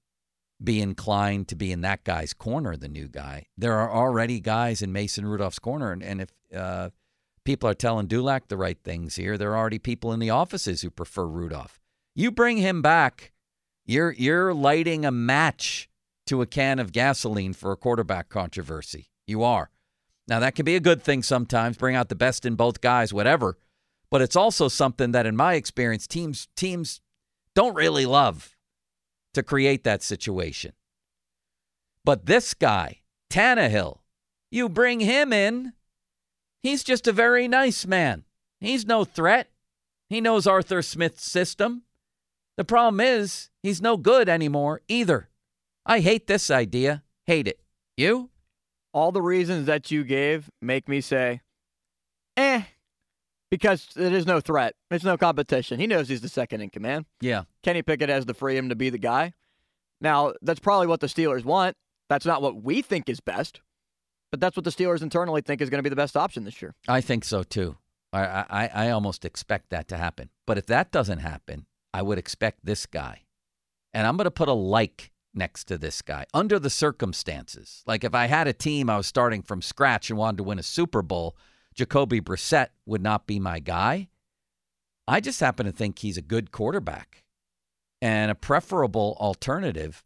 be 0.62 0.80
inclined 0.80 1.46
to 1.48 1.54
be 1.54 1.70
in 1.70 1.82
that 1.82 2.04
guy's 2.04 2.32
corner, 2.32 2.76
the 2.76 2.88
new 2.88 3.06
guy. 3.08 3.46
There 3.56 3.74
are 3.74 3.92
already 3.92 4.40
guys 4.40 4.82
in 4.82 4.92
Mason 4.92 5.24
Rudolph's 5.26 5.58
corner, 5.58 5.92
and, 5.92 6.02
and 6.02 6.22
if 6.22 6.30
uh, 6.54 6.90
people 7.44 7.68
are 7.68 7.74
telling 7.74 8.06
Dulac 8.06 8.48
the 8.48 8.56
right 8.56 8.78
things 8.82 9.16
here, 9.16 9.38
there 9.38 9.52
are 9.52 9.58
already 9.58 9.78
people 9.78 10.12
in 10.12 10.20
the 10.20 10.30
offices 10.30 10.82
who 10.82 10.90
prefer 10.90 11.26
Rudolph. 11.26 11.78
You 12.14 12.32
bring 12.32 12.56
him 12.56 12.82
back, 12.82 13.32
you're 13.88 14.12
you're 14.12 14.54
lighting 14.54 15.04
a 15.04 15.11
match 15.11 15.88
to 16.26 16.40
a 16.42 16.47
can 16.47 16.78
of 16.78 16.92
gasoline 16.92 17.54
for 17.54 17.73
a 17.73 17.76
quarterback 17.76 18.28
controversy. 18.28 19.11
You 19.26 19.42
are. 19.42 19.71
Now 20.28 20.38
that 20.38 20.54
can 20.54 20.64
be 20.64 20.76
a 20.76 20.80
good 20.80 21.02
thing 21.02 21.25
sometimes, 21.25 21.76
bring 21.76 21.97
out 21.97 22.09
the 22.09 22.14
best 22.14 22.47
in 22.47 22.54
both 22.54 22.80
guys, 22.80 23.12
whatever. 23.12 23.59
But 24.11 24.23
it's 24.23 24.37
also 24.37 24.68
something 24.68 25.11
that 25.11 25.26
in 25.26 25.35
my 25.35 25.54
experience 25.54 26.07
teams 26.07 26.47
teams 26.54 27.00
don't 27.57 27.75
really 27.75 28.07
love 28.07 28.54
to 29.35 29.42
create 29.42 29.83
that 29.83 30.04
situation. 30.04 30.73
But 32.04 32.26
this 32.26 32.54
guy, 32.54 33.00
Tannehill, 33.28 33.99
you 34.50 34.68
bring 34.68 35.00
him 35.00 35.33
in, 35.33 35.73
He's 36.61 36.83
just 36.83 37.07
a 37.07 37.12
very 37.12 37.47
nice 37.49 37.87
man. 37.87 38.25
He's 38.61 38.87
no 38.87 39.04
threat. 39.04 39.50
He 40.09 40.21
knows 40.21 40.47
Arthur 40.47 40.83
Smith's 40.83 41.25
system. 41.25 41.83
The 42.58 42.64
problem 42.64 43.00
is, 43.00 43.50
he's 43.62 43.80
no 43.80 43.96
good 43.96 44.28
anymore 44.28 44.80
either. 44.88 45.30
I 45.86 46.00
hate 46.00 46.26
this 46.26 46.50
idea. 46.50 47.04
Hate 47.24 47.46
it. 47.46 47.60
You? 47.96 48.30
All 48.92 49.12
the 49.12 49.22
reasons 49.22 49.66
that 49.66 49.92
you 49.92 50.02
gave 50.02 50.50
make 50.60 50.88
me 50.88 51.00
say, 51.00 51.40
eh, 52.36 52.62
because 53.48 53.90
it 53.96 54.12
is 54.12 54.26
no 54.26 54.40
threat. 54.40 54.74
There's 54.90 55.04
no 55.04 55.16
competition. 55.16 55.78
He 55.78 55.86
knows 55.86 56.08
he's 56.08 56.20
the 56.20 56.28
second 56.28 56.60
in 56.60 56.70
command. 56.70 57.06
Yeah. 57.20 57.44
Kenny 57.62 57.82
Pickett 57.82 58.08
has 58.08 58.26
the 58.26 58.34
freedom 58.34 58.70
to 58.70 58.74
be 58.74 58.90
the 58.90 58.98
guy. 58.98 59.34
Now, 60.00 60.32
that's 60.42 60.58
probably 60.58 60.88
what 60.88 60.98
the 60.98 61.06
Steelers 61.06 61.44
want. 61.44 61.76
That's 62.08 62.26
not 62.26 62.42
what 62.42 62.60
we 62.64 62.82
think 62.82 63.08
is 63.08 63.20
best, 63.20 63.60
but 64.32 64.40
that's 64.40 64.56
what 64.56 64.64
the 64.64 64.70
Steelers 64.70 65.00
internally 65.00 65.42
think 65.42 65.60
is 65.60 65.70
going 65.70 65.78
to 65.78 65.84
be 65.84 65.90
the 65.90 65.96
best 65.96 66.16
option 66.16 66.42
this 66.42 66.60
year. 66.60 66.74
I 66.88 67.02
think 67.02 67.24
so 67.24 67.44
too. 67.44 67.76
I, 68.12 68.24
I, 68.50 68.70
I 68.74 68.90
almost 68.90 69.24
expect 69.24 69.70
that 69.70 69.86
to 69.88 69.96
happen. 69.96 70.30
But 70.44 70.58
if 70.58 70.66
that 70.66 70.90
doesn't 70.90 71.18
happen, 71.18 71.66
I 71.99 72.02
would 72.02 72.17
expect 72.17 72.64
this 72.64 72.87
guy. 72.87 73.23
And 73.93 74.07
I'm 74.07 74.17
going 74.17 74.26
to 74.26 74.31
put 74.31 74.49
a 74.49 74.52
like 74.52 75.11
next 75.35 75.64
to 75.64 75.76
this 75.76 76.00
guy 76.00 76.26
under 76.33 76.61
the 76.61 76.71
circumstances. 76.71 77.83
Like 77.88 78.05
if 78.05 78.14
I 78.14 78.26
had 78.26 78.47
a 78.47 78.52
team 78.52 78.88
I 78.88 78.97
was 78.97 79.09
starting 79.09 79.43
from 79.43 79.62
scratch 79.62 80.09
and 80.09 80.17
wanted 80.17 80.37
to 80.37 80.45
win 80.45 80.61
a 80.61 80.62
Super 80.62 81.02
Bowl, 81.02 81.37
Jacoby 81.75 82.21
Brissett 82.21 82.69
would 82.87 83.02
not 83.02 83.26
be 83.26 83.40
my 83.40 83.59
guy. 83.59 84.11
I 85.09 85.19
just 85.19 85.40
happen 85.40 85.67
to 85.67 85.73
think 85.73 85.99
he's 85.99 86.17
a 86.17 86.23
good 86.23 86.52
quarterback 86.52 87.25
and 88.00 88.31
a 88.31 88.37
preferable 88.37 89.17
alternative 89.19 90.05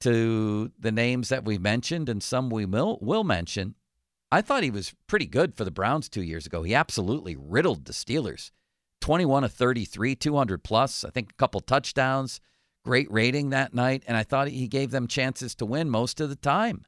to 0.00 0.72
the 0.78 0.92
names 0.92 1.28
that 1.28 1.44
we 1.44 1.58
mentioned 1.58 2.08
and 2.08 2.22
some 2.22 2.48
we 2.48 2.64
will, 2.64 2.98
will 3.02 3.24
mention. 3.24 3.74
I 4.32 4.40
thought 4.40 4.62
he 4.62 4.70
was 4.70 4.94
pretty 5.06 5.26
good 5.26 5.54
for 5.54 5.66
the 5.66 5.70
Browns 5.70 6.08
two 6.08 6.22
years 6.22 6.46
ago. 6.46 6.62
He 6.62 6.74
absolutely 6.74 7.36
riddled 7.36 7.84
the 7.84 7.92
Steelers. 7.92 8.50
21 9.00 9.44
of 9.44 9.52
33, 9.52 10.14
200 10.14 10.62
plus, 10.62 11.04
I 11.04 11.10
think 11.10 11.30
a 11.30 11.34
couple 11.34 11.60
touchdowns, 11.60 12.40
great 12.84 13.10
rating 13.10 13.50
that 13.50 13.74
night, 13.74 14.02
and 14.06 14.16
I 14.16 14.22
thought 14.22 14.48
he 14.48 14.68
gave 14.68 14.90
them 14.90 15.06
chances 15.06 15.54
to 15.56 15.66
win 15.66 15.90
most 15.90 16.20
of 16.20 16.28
the 16.28 16.36
time. 16.36 16.84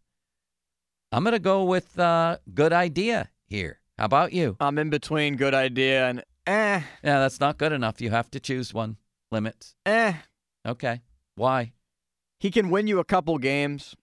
I'm 1.11 1.25
going 1.25 1.33
to 1.33 1.39
go 1.39 1.65
with 1.65 1.99
uh, 1.99 2.39
good 2.55 2.73
idea 2.73 3.31
here. 3.47 3.81
How 3.99 4.07
about 4.07 4.33
you? 4.33 4.57
I'm 4.61 4.79
in 4.79 4.89
between 4.91 5.37
good 5.37 5.55
idea 5.55 6.09
and 6.09 6.21
eh. 6.47 6.81
Yeah, 7.05 7.19
that's 7.21 7.41
not 7.41 7.59
good 7.59 7.73
enough. 7.73 8.01
You 8.01 8.11
have 8.11 8.31
to 8.31 8.41
choose 8.41 8.73
one. 8.73 8.97
Limits. 9.31 9.75
Eh. 9.87 10.15
Okay. 10.67 11.03
Why? 11.35 11.73
He 12.41 12.51
can 12.51 12.71
win 12.71 12.87
you 12.87 12.99
a 12.99 13.05
couple 13.05 13.39
games, 13.39 13.95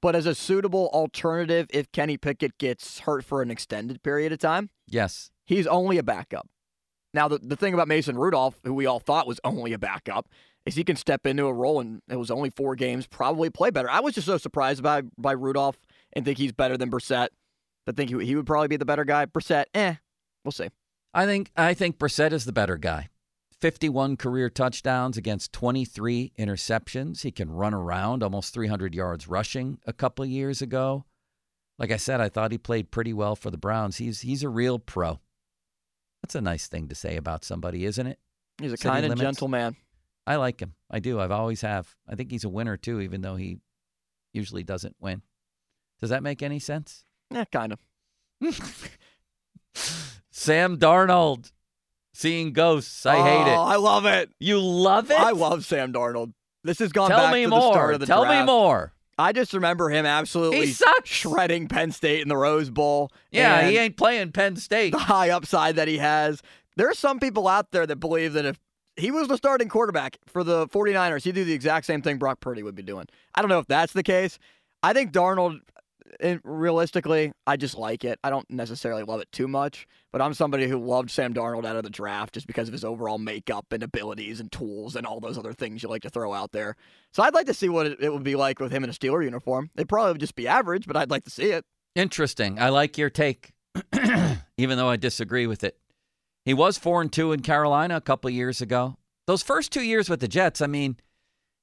but 0.00 0.16
as 0.16 0.26
a 0.26 0.34
suitable 0.34 0.90
alternative 0.92 1.66
if 1.70 1.92
Kenny 1.92 2.16
Pickett 2.16 2.58
gets 2.58 3.00
hurt 3.00 3.24
for 3.24 3.42
an 3.42 3.50
extended 3.50 4.02
period 4.02 4.32
of 4.32 4.38
time, 4.38 4.70
Yes. 4.88 5.30
he's 5.44 5.66
only 5.66 5.98
a 5.98 6.02
backup. 6.02 6.48
Now, 7.14 7.28
the, 7.28 7.38
the 7.38 7.56
thing 7.56 7.72
about 7.72 7.86
Mason 7.88 8.18
Rudolph, 8.18 8.58
who 8.64 8.74
we 8.74 8.86
all 8.86 8.98
thought 8.98 9.28
was 9.28 9.40
only 9.44 9.72
a 9.72 9.78
backup, 9.78 10.28
is 10.66 10.74
he 10.74 10.82
can 10.84 10.96
step 10.96 11.26
into 11.26 11.46
a 11.46 11.52
role 11.52 11.80
and 11.80 12.02
it 12.08 12.16
was 12.16 12.30
only 12.30 12.50
four 12.50 12.74
games, 12.74 13.06
probably 13.06 13.50
play 13.50 13.70
better. 13.70 13.88
I 13.88 14.00
was 14.00 14.14
just 14.14 14.26
so 14.26 14.36
surprised 14.36 14.82
by 14.82 15.02
by 15.16 15.32
Rudolph 15.32 15.78
and 16.12 16.24
think 16.24 16.38
he's 16.38 16.52
better 16.52 16.76
than 16.76 16.90
Brissett. 16.90 17.28
I 17.86 17.92
think 17.92 18.10
he, 18.10 18.26
he 18.26 18.34
would 18.34 18.46
probably 18.46 18.68
be 18.68 18.76
the 18.76 18.84
better 18.84 19.04
guy. 19.04 19.26
Brissett, 19.26 19.66
eh, 19.74 19.94
we'll 20.44 20.52
see. 20.52 20.68
I 21.12 21.26
think 21.26 21.50
I 21.56 21.72
think 21.72 21.98
Brissett 21.98 22.32
is 22.32 22.44
the 22.44 22.52
better 22.52 22.76
guy. 22.76 23.08
51 23.60 24.16
career 24.16 24.50
touchdowns 24.50 25.16
against 25.16 25.52
23 25.52 26.32
interceptions. 26.38 27.22
He 27.22 27.30
can 27.30 27.50
run 27.50 27.72
around 27.72 28.22
almost 28.22 28.52
300 28.52 28.94
yards 28.94 29.28
rushing 29.28 29.78
a 29.86 29.92
couple 29.92 30.26
years 30.26 30.60
ago. 30.60 31.04
Like 31.78 31.90
I 31.90 31.96
said, 31.96 32.20
I 32.20 32.28
thought 32.28 32.52
he 32.52 32.58
played 32.58 32.90
pretty 32.90 33.12
well 33.12 33.36
for 33.36 33.50
the 33.50 33.56
Browns. 33.56 33.98
He's 33.98 34.22
he's 34.22 34.42
a 34.42 34.48
real 34.48 34.78
pro. 34.78 35.20
That's 36.24 36.34
a 36.34 36.40
nice 36.40 36.68
thing 36.68 36.88
to 36.88 36.94
say 36.94 37.16
about 37.18 37.44
somebody, 37.44 37.84
isn't 37.84 38.06
it? 38.06 38.18
He's 38.58 38.72
a 38.72 38.78
kind 38.78 39.04
and 39.04 39.20
gentle 39.20 39.46
man. 39.46 39.76
I 40.26 40.36
like 40.36 40.58
him. 40.58 40.72
I 40.90 40.98
do. 40.98 41.20
I've 41.20 41.30
always 41.30 41.60
have. 41.60 41.94
I 42.08 42.14
think 42.14 42.30
he's 42.30 42.44
a 42.44 42.48
winner 42.48 42.78
too, 42.78 43.02
even 43.02 43.20
though 43.20 43.36
he 43.36 43.58
usually 44.32 44.62
doesn't 44.62 44.96
win. 44.98 45.20
Does 46.00 46.08
that 46.08 46.22
make 46.22 46.42
any 46.42 46.58
sense? 46.60 47.04
Yeah, 47.30 47.44
kind 47.44 47.74
of. 47.74 47.78
Sam 50.30 50.78
Darnold 50.78 51.52
seeing 52.14 52.54
ghosts. 52.54 53.04
I 53.04 53.16
hate 53.16 53.52
Oh, 53.52 53.52
it. 53.52 53.66
I 53.74 53.76
love 53.76 54.06
it. 54.06 54.30
You 54.40 54.58
love 54.60 55.10
it? 55.10 55.20
I 55.20 55.32
love 55.32 55.66
Sam 55.66 55.92
Darnold. 55.92 56.32
This 56.62 56.78
has 56.78 56.90
gone 56.90 57.10
Tell 57.10 57.18
back 57.18 57.34
me 57.34 57.42
to 57.42 57.48
more. 57.50 57.60
the 57.60 57.70
start 57.72 57.94
of 57.94 58.00
the 58.00 58.06
Tell 58.06 58.24
me 58.24 58.42
more. 58.46 58.94
I 59.18 59.32
just 59.32 59.52
remember 59.52 59.90
him 59.90 60.06
absolutely 60.06 60.66
He 60.66 60.72
sucks. 60.72 61.08
shredding 61.08 61.68
Penn 61.68 61.92
State 61.92 62.22
in 62.22 62.28
the 62.28 62.36
Rose 62.36 62.70
Bowl. 62.70 63.10
Yeah, 63.30 63.68
he 63.68 63.78
ain't 63.78 63.96
playing 63.96 64.32
Penn 64.32 64.56
State. 64.56 64.92
the 64.92 64.98
high 64.98 65.30
upside 65.30 65.76
that 65.76 65.88
he 65.88 65.98
has. 65.98 66.42
There 66.76 66.88
are 66.88 66.94
some 66.94 67.20
people 67.20 67.46
out 67.46 67.70
there 67.70 67.86
that 67.86 67.96
believe 67.96 68.32
that 68.32 68.44
if 68.44 68.58
he 68.96 69.10
was 69.10 69.28
the 69.28 69.36
starting 69.36 69.68
quarterback 69.68 70.18
for 70.26 70.42
the 70.42 70.66
49ers, 70.68 71.22
he'd 71.24 71.34
do 71.34 71.44
the 71.44 71.52
exact 71.52 71.86
same 71.86 72.02
thing 72.02 72.18
Brock 72.18 72.40
Purdy 72.40 72.62
would 72.62 72.74
be 72.74 72.82
doing. 72.82 73.06
I 73.34 73.40
don't 73.42 73.48
know 73.48 73.58
if 73.60 73.66
that's 73.66 73.92
the 73.92 74.02
case. 74.02 74.38
I 74.82 74.92
think 74.92 75.12
Darnold, 75.12 75.60
eh, 76.20 76.38
realistically, 76.44 77.32
I 77.46 77.56
just 77.56 77.76
like 77.76 78.04
it. 78.04 78.18
I 78.22 78.30
don't 78.30 78.48
necessarily 78.50 79.02
love 79.02 79.20
it 79.20 79.30
too 79.32 79.48
much, 79.48 79.86
but 80.12 80.20
I'm 80.20 80.34
somebody 80.34 80.68
who 80.68 80.78
loved 80.78 81.10
Sam 81.10 81.34
Darnold 81.34 81.64
out 81.64 81.76
of 81.76 81.82
the 81.82 81.90
draft 81.90 82.34
just 82.34 82.46
because 82.46 82.68
of 82.68 82.72
his 82.72 82.84
overall 82.84 83.18
makeup 83.18 83.66
and 83.72 83.82
abilities 83.82 84.40
and 84.40 84.50
tools 84.50 84.96
and 84.96 85.06
all 85.06 85.20
those 85.20 85.38
other 85.38 85.52
things 85.52 85.82
you 85.82 85.88
like 85.88 86.02
to 86.02 86.10
throw 86.10 86.32
out 86.32 86.52
there. 86.52 86.76
So 87.12 87.22
I'd 87.22 87.34
like 87.34 87.46
to 87.46 87.54
see 87.54 87.68
what 87.68 87.86
it, 87.86 88.12
would 88.12 88.22
be 88.22 88.36
like 88.36 88.60
with 88.60 88.72
him 88.72 88.84
in 88.84 88.90
a 88.90 88.92
Steeler 88.92 89.24
uniform. 89.24 89.70
It 89.76 89.88
probably 89.88 90.12
would 90.12 90.20
just 90.20 90.36
be 90.36 90.48
average, 90.48 90.86
but 90.86 90.96
I'd 90.96 91.10
like 91.10 91.24
to 91.24 91.30
see 91.30 91.50
it. 91.50 91.64
Interesting. 91.94 92.58
I 92.58 92.70
like 92.70 92.98
your 92.98 93.10
take, 93.10 93.52
even 94.58 94.78
though 94.78 94.88
I 94.88 94.96
disagree 94.96 95.46
with 95.46 95.64
it. 95.64 95.78
He 96.44 96.54
was 96.54 96.76
four 96.76 97.00
and 97.00 97.12
two 97.12 97.32
in 97.32 97.40
Carolina 97.40 97.96
a 97.96 98.00
couple 98.00 98.28
years 98.30 98.60
ago. 98.60 98.96
Those 99.26 99.42
first 99.42 99.72
two 99.72 99.82
years 99.82 100.10
with 100.10 100.20
the 100.20 100.28
Jets, 100.28 100.60
I 100.60 100.66
mean, 100.66 100.98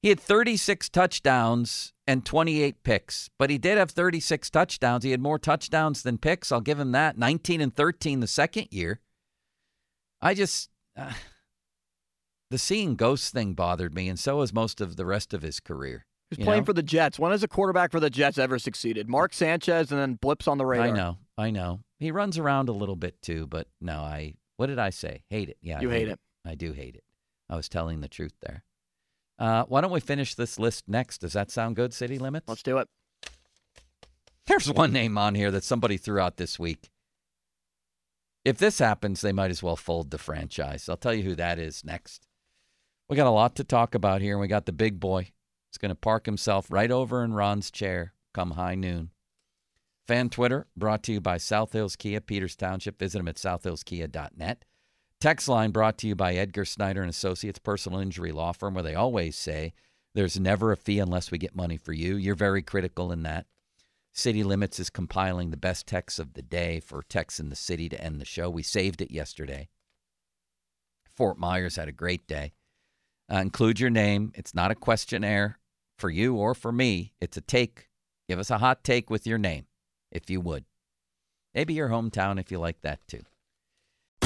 he 0.01 0.10
had 0.10 0.19
36 0.19 0.89
touchdowns 0.89 1.93
and 2.12 2.26
28 2.26 2.84
picks, 2.84 3.30
but 3.39 3.50
he 3.50 3.58
did 3.58 3.78
have 3.78 3.89
36 3.89 4.50
touchdowns. 4.50 5.06
He 5.06 5.12
had 5.12 5.21
more 5.21 5.39
touchdowns 5.39 6.04
than 6.04 6.17
picks. 6.17 6.52
I'll 6.52 6.60
give 6.60 6.78
him 6.78 6.91
that. 6.91 7.17
19 7.17 7.62
and 7.62 7.74
13 7.74 8.19
the 8.19 8.28
second 8.28 8.67
year. 8.69 9.00
I 10.21 10.34
just 10.34 10.69
uh, 10.97 11.13
the 12.50 12.58
seeing 12.58 12.95
ghosts 12.95 13.30
thing 13.32 13.54
bothered 13.54 13.95
me, 13.95 14.10
and 14.10 14.19
so 14.19 14.41
has 14.41 14.54
most 14.54 14.82
of 14.82 14.97
the 14.97 15.06
rest 15.06 15.34
of 15.34 15.41
his 15.41 15.62
career. 15.62 16.06
He's 16.30 16.39
you 16.39 16.45
playing 16.45 16.62
know? 16.62 16.65
for 16.65 16.74
the 16.74 16.84
Jets. 16.84 17.17
When 17.17 17.32
has 17.32 17.43
a 17.43 17.47
quarterback 17.47 17.91
for 17.91 18.02
the 18.02 18.10
Jets 18.10 18.38
ever 18.38 18.60
succeeded? 18.60 19.10
Mark 19.10 19.34
Sanchez 19.34 19.89
and 19.91 20.00
then 20.00 20.15
blips 20.15 20.50
on 20.50 20.58
the 20.58 20.65
radar. 20.65 20.88
I 20.88 20.91
know, 20.91 21.17
I 21.38 21.50
know. 21.50 21.80
He 21.97 22.12
runs 22.12 22.38
around 22.38 22.67
a 22.67 22.74
little 22.74 22.97
bit 22.97 23.21
too, 23.21 23.47
but 23.47 23.67
no, 23.80 24.00
I. 24.00 24.34
What 24.58 24.67
did 24.67 24.80
I 24.80 24.89
say? 24.89 25.24
Hate 25.30 25.47
it. 25.50 25.58
Yeah, 25.62 25.80
I 25.80 25.82
You 25.82 25.89
hate 25.89 26.10
it. 26.10 26.19
I 26.45 26.56
do 26.56 26.74
hate 26.74 26.95
it. 26.95 27.04
I 27.50 27.56
was 27.56 27.69
telling 27.69 28.02
the 28.02 28.08
truth 28.10 28.34
there. 28.41 28.63
Uh, 29.41 29.63
why 29.63 29.82
don't 29.82 29.91
we 29.91 29.99
finish 29.99 30.36
this 30.36 30.60
list 30.60 30.88
next? 30.88 31.21
Does 31.21 31.34
that 31.34 31.49
sound 31.49 31.75
good? 31.75 31.95
City 31.95 32.19
limits. 32.19 32.47
Let's 32.47 32.62
do 32.62 32.77
it. 32.77 32.88
There's 34.45 34.71
one 34.71 34.93
name 34.93 35.17
on 35.17 35.34
here 35.34 35.49
that 35.49 35.63
somebody 35.63 35.97
threw 35.97 36.19
out 36.19 36.38
this 36.38 36.60
week. 36.60 36.91
If 38.45 38.60
this 38.60 38.77
happens, 38.77 39.21
they 39.21 39.32
might 39.32 39.49
as 39.49 39.63
well 39.63 39.75
fold 39.75 40.12
the 40.12 40.19
franchise. 40.19 40.88
I'll 40.88 40.95
tell 40.95 41.15
you 41.15 41.23
who 41.23 41.36
that 41.36 41.58
is 41.58 41.84
next. 41.84 42.27
We 43.10 43.15
got 43.15 43.25
a 43.25 43.32
lot 43.32 43.56
to 43.56 43.63
talk 43.63 43.95
about 43.95 44.21
here, 44.21 44.34
and 44.34 44.41
we 44.41 44.47
got 44.47 44.67
the 44.67 44.71
big 44.71 44.99
boy. 44.99 45.32
He's 45.71 45.80
going 45.80 45.89
to 45.89 45.95
park 45.95 46.27
himself 46.27 46.67
right 46.69 46.91
over 46.91 47.23
in 47.23 47.34
Ron's 47.34 47.71
chair 47.71 48.13
come 48.34 48.51
high 48.51 48.75
noon. 48.75 49.10
Fan 50.08 50.30
Twitter 50.30 50.67
brought 50.77 51.04
to 51.04 51.13
you 51.13 51.21
by 51.21 51.38
South 51.38 51.73
Hills 51.73 51.95
Kia, 51.95 52.21
Peters 52.21 52.56
Township. 52.56 52.99
Visit 52.99 53.17
them 53.17 53.27
at 53.27 53.38
southhillskia.net. 53.38 54.65
Text 55.21 55.47
line 55.47 55.69
brought 55.69 55.99
to 55.99 56.07
you 56.07 56.15
by 56.15 56.34
Edgar 56.34 56.65
Snyder 56.65 57.01
and 57.01 57.10
Associates 57.12 57.60
Personal 57.60 57.99
Injury 57.99 58.31
Law 58.31 58.53
Firm, 58.53 58.73
where 58.73 58.81
they 58.81 58.95
always 58.95 59.36
say 59.36 59.71
there's 60.15 60.39
never 60.39 60.71
a 60.71 60.77
fee 60.77 60.97
unless 60.97 61.29
we 61.29 61.38
get 61.38 61.55
money 61.55 61.77
for 61.77 61.93
you. 61.93 62.15
You're 62.15 62.34
very 62.34 62.63
critical 62.63 63.12
in 63.12 63.21
that. 63.21 63.45
City 64.12 64.43
Limits 64.43 64.79
is 64.79 64.89
compiling 64.89 65.51
the 65.51 65.57
best 65.57 65.86
texts 65.86 66.17
of 66.17 66.34
the 66.34 66.41
day 66.41 66.79
for 66.79 67.03
texts 67.03 67.39
in 67.39 67.49
the 67.49 67.55
city 67.55 67.88
to 67.88 68.03
end 68.03 68.19
the 68.19 68.25
show. 68.25 68.49
We 68.49 68.63
saved 68.63 68.99
it 68.99 69.12
yesterday. 69.12 69.69
Fort 71.05 71.38
Myers 71.38 71.75
had 71.75 71.88
a 71.88 71.91
great 71.91 72.25
day. 72.25 72.53
Uh, 73.31 73.38
include 73.38 73.79
your 73.79 73.91
name. 73.91 74.31
It's 74.34 74.55
not 74.55 74.71
a 74.71 74.75
questionnaire 74.75 75.60
for 75.99 76.10
you 76.10 76.34
or 76.34 76.55
for 76.55 76.71
me. 76.71 77.13
It's 77.21 77.38
a 77.38 77.41
take. 77.41 77.89
Give 78.27 78.39
us 78.39 78.49
a 78.49 78.57
hot 78.57 78.84
take 78.84 79.12
with 79.12 79.27
your 79.27 79.38
name, 79.38 79.67
if 80.12 80.31
you 80.31 80.41
would. 80.41 80.65
Maybe 81.53 81.75
your 81.75 81.89
hometown, 81.89 82.39
if 82.39 82.51
you 82.51 82.57
like 82.57 82.81
that 82.81 83.07
too. 83.07 83.21